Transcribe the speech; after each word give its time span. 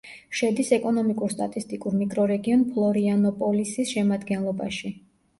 შედის 0.37 0.69
ეკონომიკურ-სტატისტიკურ 0.75 1.97
მიკრორეგიონ 1.99 2.63
ფლორიანოპოლისის 2.77 3.93
შემადგენლობაში. 3.97 4.91